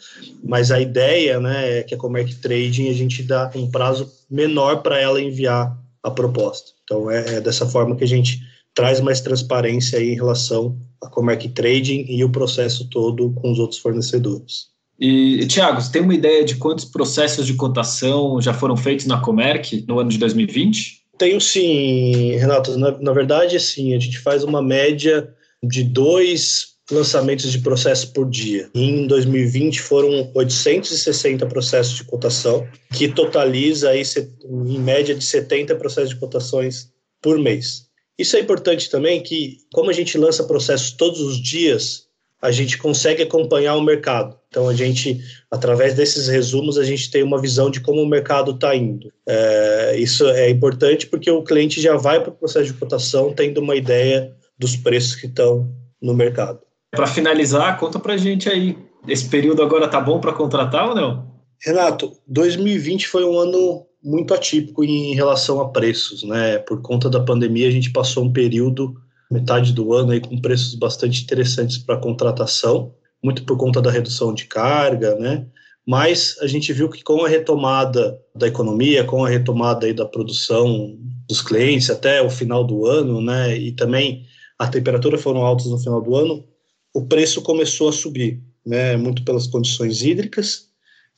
mas 0.42 0.70
a 0.70 0.80
ideia 0.80 1.38
né, 1.38 1.80
é 1.80 1.82
que 1.82 1.94
a 1.94 1.98
Comerc 1.98 2.34
Trading 2.36 2.88
a 2.88 2.94
gente 2.94 3.22
dá 3.22 3.50
um 3.54 3.70
prazo 3.70 4.10
menor 4.30 4.82
para 4.82 4.98
ela 4.98 5.20
enviar 5.20 5.76
a 6.02 6.10
proposta. 6.10 6.70
Então 6.84 7.10
é, 7.10 7.36
é, 7.36 7.40
dessa 7.40 7.66
forma 7.66 7.94
que 7.94 8.04
a 8.04 8.08
gente 8.08 8.40
traz 8.80 8.98
mais 8.98 9.20
transparência 9.20 9.98
aí 9.98 10.08
em 10.08 10.14
relação 10.14 10.74
à 11.02 11.06
Comerc 11.06 11.50
Trading 11.50 12.06
e 12.08 12.24
o 12.24 12.30
processo 12.30 12.88
todo 12.88 13.30
com 13.34 13.52
os 13.52 13.58
outros 13.58 13.78
fornecedores. 13.78 14.70
E, 14.98 15.46
Tiago, 15.46 15.82
você 15.82 15.92
tem 15.92 16.00
uma 16.00 16.14
ideia 16.14 16.42
de 16.46 16.56
quantos 16.56 16.86
processos 16.86 17.46
de 17.46 17.52
cotação 17.54 18.40
já 18.40 18.54
foram 18.54 18.78
feitos 18.78 19.04
na 19.04 19.20
Comerc 19.20 19.84
no 19.86 19.98
ano 19.98 20.08
de 20.08 20.16
2020? 20.16 20.98
Tenho 21.18 21.38
sim, 21.42 22.36
Renato. 22.36 22.78
Na, 22.78 22.98
na 22.98 23.12
verdade, 23.12 23.60
sim, 23.60 23.94
a 23.94 23.98
gente 23.98 24.18
faz 24.18 24.44
uma 24.44 24.62
média 24.62 25.28
de 25.62 25.84
dois 25.84 26.68
lançamentos 26.90 27.52
de 27.52 27.58
processo 27.58 28.10
por 28.14 28.30
dia. 28.30 28.70
Em 28.74 29.06
2020 29.06 29.78
foram 29.82 30.30
860 30.34 31.44
processos 31.46 31.98
de 31.98 32.04
cotação, 32.04 32.66
que 32.94 33.08
totaliza 33.08 33.90
aí 33.90 34.02
em 34.66 34.78
média 34.78 35.14
de 35.14 35.22
70 35.22 35.76
processos 35.76 36.10
de 36.10 36.16
cotações 36.16 36.88
por 37.20 37.38
mês. 37.38 37.89
Isso 38.20 38.36
é 38.36 38.40
importante 38.40 38.90
também 38.90 39.22
que, 39.22 39.56
como 39.72 39.88
a 39.88 39.94
gente 39.94 40.18
lança 40.18 40.44
processos 40.44 40.92
todos 40.92 41.22
os 41.22 41.42
dias, 41.42 42.06
a 42.42 42.50
gente 42.50 42.76
consegue 42.76 43.22
acompanhar 43.22 43.76
o 43.76 43.82
mercado. 43.82 44.36
Então, 44.50 44.68
a 44.68 44.74
gente, 44.74 45.18
através 45.50 45.94
desses 45.94 46.28
resumos, 46.28 46.76
a 46.76 46.84
gente 46.84 47.10
tem 47.10 47.22
uma 47.22 47.40
visão 47.40 47.70
de 47.70 47.80
como 47.80 48.02
o 48.02 48.06
mercado 48.06 48.50
está 48.50 48.76
indo. 48.76 49.10
É, 49.26 49.96
isso 49.96 50.28
é 50.28 50.50
importante 50.50 51.06
porque 51.06 51.30
o 51.30 51.42
cliente 51.42 51.80
já 51.80 51.96
vai 51.96 52.20
para 52.20 52.28
o 52.28 52.36
processo 52.36 52.66
de 52.66 52.78
cotação 52.78 53.32
tendo 53.32 53.58
uma 53.62 53.74
ideia 53.74 54.36
dos 54.58 54.76
preços 54.76 55.14
que 55.14 55.26
estão 55.26 55.72
no 55.98 56.12
mercado. 56.12 56.60
Para 56.90 57.06
finalizar, 57.06 57.78
conta 57.78 57.98
para 57.98 58.12
a 58.12 58.18
gente 58.18 58.50
aí. 58.50 58.76
Esse 59.08 59.30
período 59.30 59.62
agora 59.62 59.88
tá 59.88 59.98
bom 59.98 60.20
para 60.20 60.34
contratar 60.34 60.90
ou 60.90 60.94
não? 60.94 61.26
Renato, 61.58 62.12
2020 62.26 63.08
foi 63.08 63.24
um 63.24 63.38
ano 63.38 63.86
muito 64.02 64.32
atípico 64.34 64.82
em 64.82 65.14
relação 65.14 65.60
a 65.60 65.68
preços, 65.68 66.22
né? 66.22 66.58
Por 66.58 66.80
conta 66.80 67.08
da 67.08 67.20
pandemia, 67.20 67.68
a 67.68 67.70
gente 67.70 67.90
passou 67.90 68.24
um 68.24 68.32
período 68.32 68.94
metade 69.30 69.72
do 69.72 69.92
ano 69.92 70.10
aí 70.12 70.20
com 70.20 70.40
preços 70.40 70.74
bastante 70.74 71.22
interessantes 71.22 71.78
para 71.78 71.96
contratação, 71.96 72.92
muito 73.22 73.44
por 73.44 73.56
conta 73.56 73.80
da 73.80 73.90
redução 73.90 74.34
de 74.34 74.46
carga, 74.46 75.14
né? 75.16 75.46
Mas 75.86 76.36
a 76.40 76.46
gente 76.46 76.72
viu 76.72 76.88
que 76.88 77.02
com 77.02 77.24
a 77.24 77.28
retomada 77.28 78.18
da 78.34 78.48
economia, 78.48 79.04
com 79.04 79.24
a 79.24 79.28
retomada 79.28 79.86
aí 79.86 79.92
da 79.92 80.04
produção 80.04 80.98
dos 81.28 81.40
clientes 81.40 81.90
até 81.90 82.20
o 82.22 82.30
final 82.30 82.64
do 82.64 82.86
ano, 82.86 83.20
né? 83.20 83.56
E 83.56 83.72
também 83.72 84.24
a 84.58 84.66
temperatura 84.66 85.16
foram 85.16 85.44
altas 85.44 85.66
no 85.66 85.78
final 85.78 86.00
do 86.02 86.16
ano, 86.16 86.44
o 86.92 87.06
preço 87.06 87.42
começou 87.42 87.88
a 87.88 87.92
subir, 87.92 88.42
né? 88.66 88.96
Muito 88.96 89.24
pelas 89.24 89.46
condições 89.46 90.02
hídricas. 90.02 90.69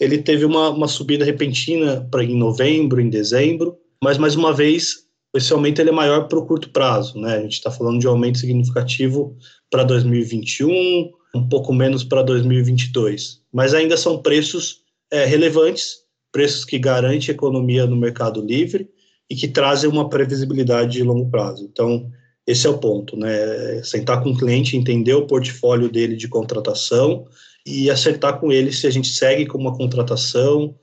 Ele 0.03 0.19
teve 0.19 0.45
uma, 0.45 0.71
uma 0.71 0.89
subida 0.89 1.25
repentina 1.25 2.09
para 2.11 2.25
em 2.25 2.37
novembro, 2.37 3.01
em 3.01 3.09
dezembro, 3.09 3.79
mas 4.03 4.19
mais 4.19 4.35
uma 4.35 4.53
vez 4.53 5.07
esse 5.33 5.53
aumento 5.53 5.81
ele 5.81 5.91
é 5.91 5.93
maior 5.93 6.27
para 6.27 6.41
o 6.41 6.45
curto 6.45 6.71
prazo, 6.71 7.21
né? 7.21 7.37
A 7.37 7.41
gente 7.43 7.53
está 7.53 7.71
falando 7.71 8.01
de 8.01 8.09
um 8.09 8.11
aumento 8.11 8.39
significativo 8.39 9.37
para 9.71 9.85
2021, 9.85 11.09
um 11.37 11.49
pouco 11.49 11.73
menos 11.73 12.03
para 12.03 12.21
2022, 12.23 13.43
mas 13.53 13.75
ainda 13.75 13.97
são 13.97 14.21
preços 14.21 14.81
é, 15.09 15.25
relevantes, 15.25 15.99
preços 16.33 16.65
que 16.65 16.81
garantem 16.81 17.31
economia 17.31 17.87
no 17.87 17.97
mercado 17.97 18.45
livre 18.45 18.91
e 19.31 19.37
que 19.37 19.47
trazem 19.47 19.89
uma 19.89 20.09
previsibilidade 20.09 20.95
de 20.95 21.05
longo 21.05 21.31
prazo. 21.31 21.65
Então, 21.73 22.11
esse 22.45 22.67
é 22.67 22.71
o 22.71 22.79
ponto, 22.79 23.17
né? 23.17 23.81
Sentar 23.85 24.21
com 24.21 24.31
o 24.31 24.37
cliente, 24.37 24.77
entender 24.77 25.15
o 25.15 25.29
portfólio 25.29 25.89
dele 25.89 26.17
de 26.17 26.27
contratação 26.27 27.25
e 27.67 27.91
acertar 27.91 28.39
com 28.39 28.53
ele 28.53 28.73
se 28.73 28.87
a 28.87 28.91
gente 28.91 29.09
segue 29.09 29.47
com 29.47 29.59
uma 29.59 29.77
contratação 29.77 30.75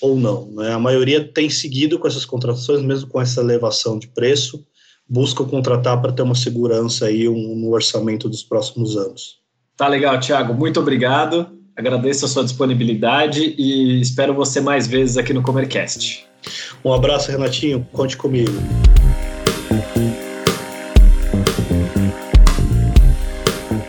ou 0.00 0.16
não. 0.16 0.50
Né? 0.52 0.72
A 0.72 0.78
maioria 0.78 1.22
tem 1.22 1.48
seguido 1.48 1.98
com 1.98 2.08
essas 2.08 2.24
contratações, 2.24 2.82
mesmo 2.82 3.08
com 3.08 3.20
essa 3.20 3.40
elevação 3.40 3.98
de 3.98 4.08
preço, 4.08 4.64
buscam 5.08 5.44
contratar 5.44 6.00
para 6.00 6.12
ter 6.12 6.22
uma 6.22 6.34
segurança 6.34 7.06
aí 7.06 7.28
um, 7.28 7.56
no 7.56 7.72
orçamento 7.72 8.28
dos 8.28 8.42
próximos 8.42 8.96
anos. 8.96 9.40
Tá 9.76 9.88
legal, 9.88 10.18
Thiago. 10.18 10.54
Muito 10.54 10.80
obrigado. 10.80 11.46
Agradeço 11.76 12.24
a 12.24 12.28
sua 12.28 12.44
disponibilidade 12.44 13.54
e 13.56 14.00
espero 14.00 14.34
você 14.34 14.60
mais 14.60 14.86
vezes 14.86 15.16
aqui 15.16 15.32
no 15.32 15.42
Comercast. 15.42 16.26
Um 16.84 16.92
abraço, 16.92 17.30
Renatinho. 17.30 17.86
Conte 17.92 18.16
comigo. 18.16 18.52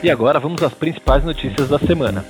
E 0.03 0.11
agora 0.11 0.37
vamos 0.37 0.61
às 0.61 0.73
principais 0.73 1.23
notícias 1.23 1.69
da 1.69 1.79
semana. 1.79 2.25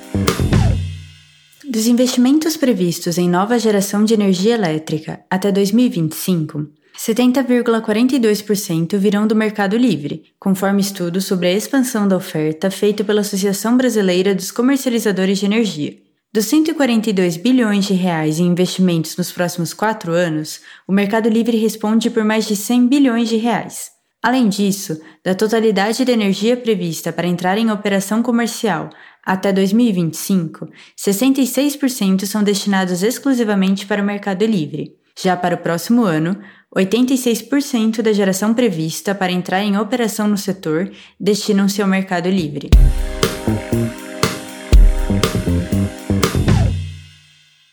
Dos 1.68 1.88
investimentos 1.88 2.56
previstos 2.56 3.18
em 3.18 3.28
nova 3.28 3.58
geração 3.58 4.06
de 4.06 4.14
energia 4.14 4.54
elétrica 4.54 5.26
até 5.28 5.52
2025, 5.52 6.68
70,42% 6.96 8.96
virão 8.96 9.26
do 9.26 9.36
mercado 9.36 9.76
livre, 9.76 10.22
conforme 10.40 10.82
estudo 10.82 11.20
sobre 11.20 11.48
a 11.48 11.52
expansão 11.52 12.08
da 12.08 12.16
oferta 12.16 12.70
feito 12.70 13.04
pela 13.04 13.22
Associação 13.22 13.76
Brasileira 13.76 14.36
dos 14.36 14.52
Comercializadores 14.52 15.40
de 15.40 15.48
Energia. 15.48 15.98
Dos 16.32 16.46
142 16.46 17.38
bilhões 17.38 17.86
de 17.86 17.96
reais 17.96 18.38
em 18.38 18.46
investimentos 18.46 19.18
nos 19.18 19.32
próximos 19.32 19.74
quatro 19.74 20.12
anos, 20.12 20.62
o 20.88 20.94
mercado 20.94 21.28
livre 21.28 21.58
responde 21.58 22.12
por 22.12 22.24
mais 22.24 22.48
de 22.48 22.56
100 22.56 22.88
bilhões 22.88 23.30
de 23.30 23.38
reais. 23.38 24.03
Além 24.24 24.48
disso, 24.48 25.02
da 25.22 25.36
totalidade 25.36 26.06
de 26.06 26.10
energia 26.10 26.56
prevista 26.56 27.12
para 27.12 27.28
entrar 27.28 27.58
em 27.58 27.70
operação 27.70 28.24
comercial 28.24 28.90
até 29.22 29.52
2025, 29.52 30.70
66% 30.98 32.26
são 32.26 32.42
destinados 32.42 33.04
exclusivamente 33.04 33.86
para 33.86 34.02
o 34.02 34.06
mercado 34.06 34.46
livre. 34.46 34.96
Já 35.22 35.36
para 35.36 35.56
o 35.56 35.58
próximo 35.58 36.04
ano, 36.04 36.42
86% 36.74 38.02
da 38.02 38.14
geração 38.14 38.54
prevista 38.54 39.14
para 39.14 39.30
entrar 39.30 39.62
em 39.62 39.78
operação 39.78 40.30
no 40.30 40.38
setor 40.38 40.90
destinam-se 41.20 41.82
ao 41.82 41.88
mercado 41.88 42.30
livre. 42.30 42.70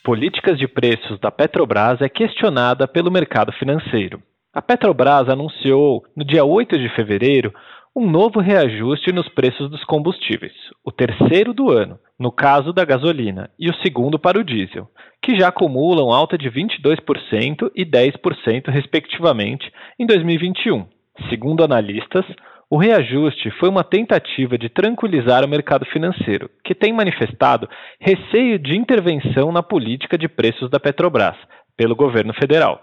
Políticas 0.03 0.59
de 0.59 0.67
preços 0.67 1.21
da 1.21 1.31
Petrobras 1.31 2.01
é 2.03 2.09
questionada 2.09 2.89
pelo 2.89 3.09
mercado 3.09 3.53
financeiro. 3.53 4.21
A 4.53 4.61
Petrobras 4.61 5.29
anunciou, 5.29 6.03
no 6.17 6.25
dia 6.25 6.45
8 6.45 6.77
de 6.77 6.89
fevereiro, 6.97 7.55
um 7.95 8.11
novo 8.11 8.41
reajuste 8.41 9.13
nos 9.13 9.29
preços 9.29 9.71
dos 9.71 9.85
combustíveis, 9.85 10.53
o 10.85 10.91
terceiro 10.91 11.55
do 11.55 11.71
ano, 11.71 12.01
no 12.19 12.33
caso 12.33 12.73
da 12.73 12.85
gasolina, 12.85 13.49
e 13.57 13.71
o 13.71 13.75
segundo 13.77 14.19
para 14.19 14.41
o 14.41 14.43
diesel, 14.43 14.89
que 15.23 15.39
já 15.39 15.49
acumulam 15.49 16.11
alta 16.11 16.37
de 16.37 16.51
22% 16.51 17.71
e 17.77 17.85
10%, 17.87 18.71
respectivamente, 18.71 19.71
em 19.97 20.05
2021. 20.05 20.85
Segundo 21.29 21.63
analistas, 21.63 22.25
o 22.69 22.77
reajuste 22.77 23.53
foi 23.53 23.69
uma 23.69 23.85
tentativa 23.85 24.59
de 24.59 24.69
tranquilizar 24.69 25.45
o 25.45 25.49
mercado 25.49 25.87
financeiro, 25.87 26.51
que 26.65 26.75
tem 26.75 26.93
manifestado 26.93 27.69
receio 28.01 28.59
de 28.59 28.77
intervenção 28.77 29.53
na 29.53 29.63
política 29.63 30.19
de 30.19 30.27
preços 30.27 30.69
da 30.69 30.81
Petrobras 30.81 31.37
pelo 31.77 31.95
governo 31.95 32.35
federal. 32.35 32.83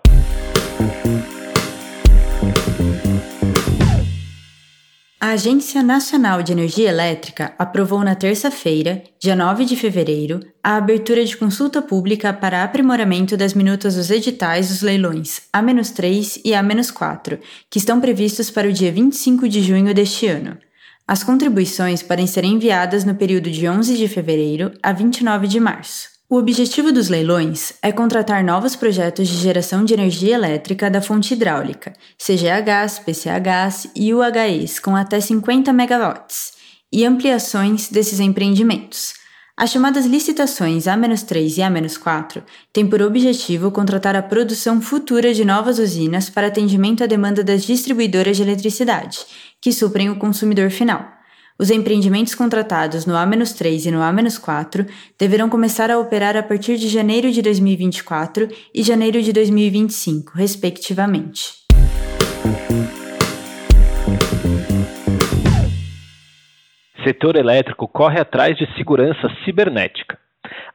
A 5.19 5.31
Agência 5.31 5.83
Nacional 5.83 6.41
de 6.41 6.53
Energia 6.53 6.89
Elétrica 6.89 7.53
aprovou 7.59 8.01
na 8.01 8.15
terça-feira, 8.15 9.03
dia 9.19 9.35
9 9.35 9.65
de 9.65 9.75
fevereiro, 9.75 10.39
a 10.63 10.77
abertura 10.77 11.25
de 11.25 11.35
consulta 11.35 11.81
pública 11.81 12.31
para 12.31 12.63
aprimoramento 12.63 13.35
das 13.35 13.53
minutas 13.53 13.95
dos 13.95 14.09
editais 14.09 14.69
dos 14.69 14.81
leilões 14.81 15.41
A-3 15.51 16.41
e 16.45 16.53
A-4, 16.53 17.39
que 17.69 17.77
estão 17.77 17.99
previstos 17.99 18.49
para 18.49 18.69
o 18.69 18.71
dia 18.71 18.91
25 18.91 19.49
de 19.49 19.61
junho 19.61 19.93
deste 19.93 20.27
ano. 20.27 20.57
As 21.05 21.23
contribuições 21.23 22.01
podem 22.01 22.25
ser 22.25 22.43
enviadas 22.43 23.03
no 23.03 23.15
período 23.15 23.51
de 23.51 23.67
11 23.67 23.97
de 23.97 24.07
fevereiro 24.07 24.71
a 24.81 24.93
29 24.93 25.47
de 25.47 25.59
março. 25.59 26.16
O 26.29 26.35
objetivo 26.35 26.91
dos 26.91 27.07
leilões 27.07 27.71
é 27.81 27.89
contratar 27.89 28.43
novos 28.43 28.75
projetos 28.75 29.29
de 29.29 29.37
geração 29.37 29.85
de 29.85 29.93
energia 29.93 30.35
elétrica 30.35 30.89
da 30.91 31.01
fonte 31.01 31.33
hidráulica, 31.33 31.93
CGHs, 32.17 32.99
PCHs 32.99 33.91
e 33.95 34.13
UHEs 34.13 34.77
com 34.77 34.93
até 34.93 35.21
50 35.21 35.71
MW, 35.71 36.19
e 36.91 37.05
ampliações 37.05 37.87
desses 37.87 38.19
empreendimentos. 38.19 39.13
As 39.55 39.71
chamadas 39.71 40.05
licitações 40.05 40.85
A-3 40.85 41.59
e 41.59 41.61
A-4 41.61 42.43
têm 42.73 42.85
por 42.85 43.01
objetivo 43.01 43.71
contratar 43.71 44.13
a 44.13 44.21
produção 44.21 44.81
futura 44.81 45.33
de 45.33 45.45
novas 45.45 45.79
usinas 45.79 46.29
para 46.29 46.47
atendimento 46.47 47.05
à 47.05 47.07
demanda 47.07 47.41
das 47.41 47.63
distribuidoras 47.63 48.35
de 48.35 48.43
eletricidade, 48.43 49.19
que 49.61 49.71
suprem 49.71 50.09
o 50.09 50.19
consumidor 50.19 50.71
final. 50.71 51.16
Os 51.59 51.71
empreendimentos 51.71 52.35
contratados 52.35 53.07
no 53.07 53.17
A-3 53.17 53.87
e 53.87 53.91
no 53.91 54.03
A-4 54.03 54.87
deverão 55.17 55.49
começar 55.49 55.89
a 55.89 55.97
operar 55.97 56.37
a 56.37 56.43
partir 56.43 56.77
de 56.77 56.87
janeiro 56.87 57.31
de 57.31 57.41
2024 57.41 58.47
e 58.75 58.83
janeiro 58.83 59.19
de 59.23 59.33
2025, 59.33 60.33
respectivamente. 60.35 61.65
Setor 67.03 67.37
elétrico 67.37 67.87
corre 67.87 68.19
atrás 68.19 68.55
de 68.55 68.67
segurança 68.75 69.27
cibernética. 69.43 70.19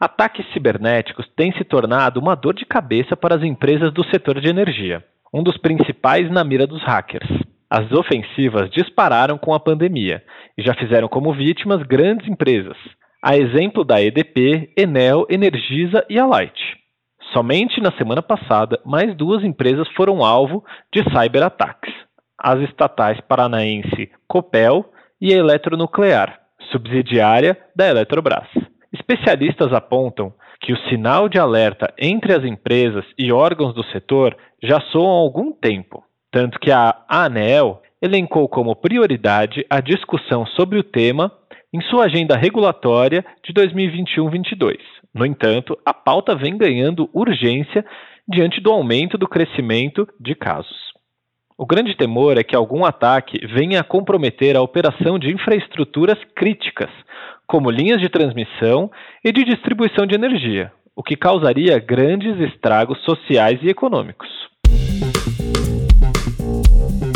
Ataques 0.00 0.44
cibernéticos 0.52 1.28
têm 1.36 1.52
se 1.52 1.62
tornado 1.62 2.18
uma 2.18 2.34
dor 2.34 2.54
de 2.54 2.66
cabeça 2.66 3.16
para 3.16 3.36
as 3.36 3.42
empresas 3.44 3.92
do 3.92 4.04
setor 4.10 4.40
de 4.40 4.48
energia, 4.48 5.04
um 5.32 5.44
dos 5.44 5.56
principais 5.58 6.28
na 6.28 6.42
mira 6.42 6.66
dos 6.66 6.82
hackers. 6.82 7.51
As 7.74 7.90
ofensivas 7.90 8.68
dispararam 8.68 9.38
com 9.38 9.54
a 9.54 9.58
pandemia 9.58 10.22
e 10.58 10.62
já 10.62 10.74
fizeram 10.74 11.08
como 11.08 11.32
vítimas 11.32 11.82
grandes 11.84 12.28
empresas, 12.28 12.76
a 13.24 13.34
exemplo 13.34 13.82
da 13.82 13.98
EDP, 13.98 14.74
Enel, 14.76 15.24
Energisa 15.30 16.04
e 16.06 16.18
Alight. 16.18 16.52
Somente 17.32 17.80
na 17.80 17.90
semana 17.92 18.20
passada, 18.20 18.78
mais 18.84 19.16
duas 19.16 19.42
empresas 19.42 19.88
foram 19.96 20.22
alvo 20.22 20.62
de 20.92 21.02
cyberataques: 21.04 21.94
as 22.38 22.60
estatais 22.68 23.18
paranaense 23.22 24.10
Copel 24.28 24.84
e 25.18 25.32
a 25.32 25.38
Eletronuclear, 25.38 26.40
subsidiária 26.70 27.56
da 27.74 27.88
Eletrobras. 27.88 28.48
Especialistas 28.92 29.72
apontam 29.72 30.34
que 30.60 30.74
o 30.74 30.88
sinal 30.90 31.26
de 31.26 31.38
alerta 31.38 31.90
entre 31.98 32.34
as 32.34 32.44
empresas 32.44 33.06
e 33.18 33.32
órgãos 33.32 33.74
do 33.74 33.82
setor 33.84 34.36
já 34.62 34.78
soam 34.92 35.08
há 35.08 35.20
algum 35.22 35.52
tempo, 35.52 36.04
tanto 36.32 36.58
que 36.58 36.72
a 36.72 36.96
ANEEL 37.06 37.80
elencou 38.00 38.48
como 38.48 38.74
prioridade 38.74 39.64
a 39.70 39.80
discussão 39.80 40.44
sobre 40.46 40.78
o 40.78 40.82
tema 40.82 41.30
em 41.72 41.80
sua 41.82 42.06
agenda 42.06 42.36
regulatória 42.36 43.24
de 43.44 43.52
2021-22. 43.52 44.78
No 45.14 45.24
entanto, 45.26 45.78
a 45.84 45.92
pauta 45.92 46.34
vem 46.34 46.56
ganhando 46.56 47.08
urgência 47.12 47.84
diante 48.26 48.60
do 48.60 48.70
aumento 48.70 49.18
do 49.18 49.28
crescimento 49.28 50.08
de 50.18 50.34
casos. 50.34 50.92
O 51.56 51.66
grande 51.66 51.94
temor 51.94 52.38
é 52.38 52.42
que 52.42 52.56
algum 52.56 52.84
ataque 52.84 53.38
venha 53.46 53.80
a 53.80 53.84
comprometer 53.84 54.56
a 54.56 54.62
operação 54.62 55.18
de 55.18 55.32
infraestruturas 55.32 56.18
críticas, 56.34 56.90
como 57.46 57.70
linhas 57.70 58.00
de 58.00 58.08
transmissão 58.08 58.90
e 59.22 59.30
de 59.30 59.44
distribuição 59.44 60.06
de 60.06 60.14
energia, 60.14 60.72
o 60.96 61.02
que 61.02 61.14
causaria 61.14 61.78
grandes 61.78 62.40
estragos 62.40 62.98
sociais 63.04 63.60
e 63.62 63.68
econômicos. 63.68 64.28